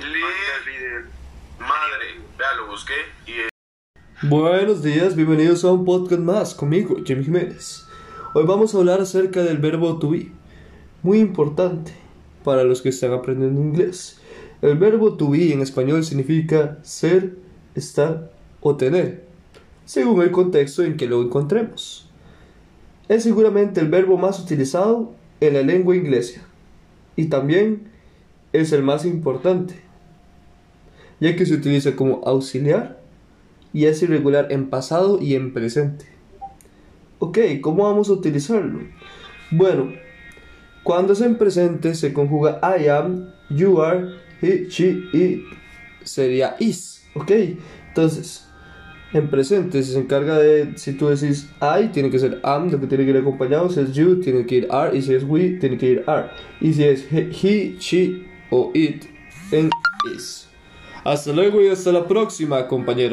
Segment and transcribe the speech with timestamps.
[0.00, 1.04] Líder.
[1.58, 2.24] Madre.
[2.38, 2.94] Vea, lo busqué
[3.26, 7.86] y Buenos días, bienvenidos a un podcast más conmigo, Jimmy Jiménez.
[8.32, 10.32] Hoy vamos a hablar acerca del verbo to be,
[11.02, 11.92] muy importante
[12.44, 14.18] para los que están aprendiendo inglés.
[14.62, 17.36] El verbo to be en español significa ser,
[17.74, 18.30] estar
[18.62, 19.26] o tener,
[19.84, 22.08] según el contexto en que lo encontremos.
[23.08, 26.40] Es seguramente el verbo más utilizado en la lengua inglesa
[27.16, 27.90] y también
[28.54, 29.89] es el más importante,
[31.20, 33.00] ya que se utiliza como auxiliar
[33.72, 36.06] y es irregular en pasado y en presente.
[37.18, 38.80] Ok, ¿cómo vamos a utilizarlo?
[39.50, 39.92] Bueno,
[40.82, 45.42] cuando es en presente se conjuga I am, you are, he, she, it.
[46.02, 47.04] Sería is.
[47.14, 47.30] Ok,
[47.88, 48.46] entonces,
[49.12, 52.86] en presente se encarga de, si tú decís I, tiene que ser am, lo que
[52.86, 53.68] tiene que ir acompañado.
[53.68, 54.96] Si es you, tiene que ir are.
[54.96, 56.30] Y si es we, tiene que ir are.
[56.60, 59.04] Y si es he, he she o it,
[59.52, 59.70] en
[60.14, 60.49] is.
[61.04, 63.08] Hasta luego y hasta la próxima, compañeros.